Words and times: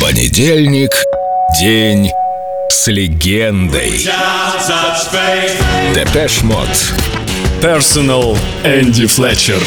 Понедельник. 0.00 0.90
День 1.58 2.10
с 2.68 2.86
легендой. 2.88 4.06
Depeche 5.94 6.42
Mode. 6.42 6.68
Personal 7.62 8.36
Энди 8.62 9.06
Флетчер. 9.06 9.60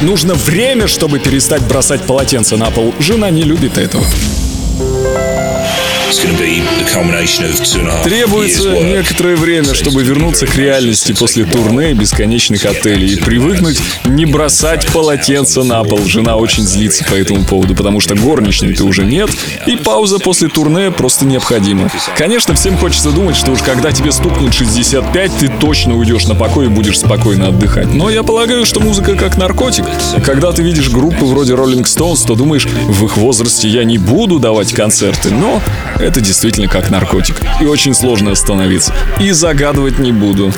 Нужно 0.00 0.34
время, 0.34 0.88
чтобы 0.88 1.20
перестать 1.20 1.62
бросать 1.62 2.02
полотенце 2.02 2.56
на 2.56 2.70
пол. 2.70 2.92
Жена 2.98 3.30
не 3.30 3.42
любит 3.42 3.78
этого. 3.78 4.04
Требуется 8.04 8.70
некоторое 8.80 9.36
время, 9.36 9.72
чтобы 9.74 10.02
вернуться 10.02 10.46
к 10.46 10.54
реальности 10.56 11.12
после 11.12 11.44
турне 11.44 11.94
бесконечных 11.94 12.64
отелей 12.66 13.14
и 13.14 13.16
привыкнуть 13.16 13.80
не 14.04 14.26
бросать 14.26 14.86
полотенце 14.88 15.62
на 15.62 15.82
пол. 15.84 16.00
Жена 16.04 16.36
очень 16.36 16.64
злится 16.64 17.04
по 17.04 17.14
этому 17.14 17.44
поводу, 17.44 17.74
потому 17.74 18.00
что 18.00 18.14
горничной-то 18.14 18.84
уже 18.84 19.04
нет, 19.04 19.30
и 19.66 19.76
пауза 19.76 20.18
после 20.18 20.48
турне 20.48 20.90
просто 20.90 21.24
необходима. 21.24 21.90
Конечно, 22.16 22.54
всем 22.54 22.76
хочется 22.76 23.10
думать, 23.10 23.36
что 23.36 23.52
уж 23.52 23.62
когда 23.62 23.90
тебе 23.90 24.12
стукнет 24.12 24.52
65, 24.52 25.36
ты 25.38 25.48
точно 25.48 25.96
уйдешь 25.96 26.26
на 26.26 26.34
покой 26.34 26.66
и 26.66 26.68
будешь 26.68 26.98
спокойно 26.98 27.48
отдыхать. 27.48 27.92
Но 27.92 28.10
я 28.10 28.22
полагаю, 28.22 28.66
что 28.66 28.80
музыка 28.80 29.14
как 29.16 29.38
наркотик. 29.38 29.84
Когда 30.24 30.52
ты 30.52 30.62
видишь 30.62 30.90
группы 30.90 31.24
вроде 31.24 31.54
Rolling 31.54 31.84
Stones, 31.84 32.26
то 32.26 32.34
думаешь, 32.34 32.66
в 32.66 33.04
их 33.04 33.16
возрасте 33.16 33.68
я 33.68 33.84
не 33.84 33.98
буду 33.98 34.38
давать 34.38 34.72
концерты, 34.72 35.30
но 35.30 35.62
это 36.02 36.20
действительно 36.20 36.68
как 36.68 36.90
наркотик. 36.90 37.40
И 37.60 37.64
очень 37.64 37.94
сложно 37.94 38.32
остановиться. 38.32 38.94
И 39.20 39.30
загадывать 39.30 39.98
не 39.98 40.12
буду. 40.12 40.52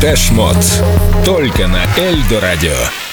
День 0.00 0.16
с 0.16 0.28
легендой. 0.28 0.28
Депеш 0.28 0.30
Мод. 0.30 0.56
Только 1.24 1.66
на 1.66 1.84
Эльдо 1.98 2.40
Радио. 2.40 3.07